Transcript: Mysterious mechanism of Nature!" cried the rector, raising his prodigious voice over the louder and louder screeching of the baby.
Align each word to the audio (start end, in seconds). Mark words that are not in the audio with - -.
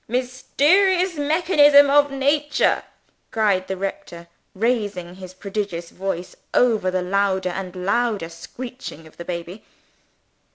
Mysterious 0.07 1.15
mechanism 1.15 1.91
of 1.91 2.09
Nature!" 2.09 2.81
cried 3.29 3.67
the 3.67 3.77
rector, 3.77 4.27
raising 4.55 5.13
his 5.13 5.35
prodigious 5.35 5.91
voice 5.91 6.35
over 6.55 6.89
the 6.89 7.03
louder 7.03 7.51
and 7.51 7.75
louder 7.85 8.29
screeching 8.29 9.05
of 9.05 9.17
the 9.17 9.25
baby. 9.25 9.63